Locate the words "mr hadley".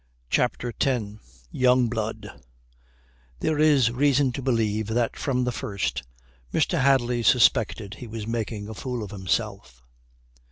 6.51-7.21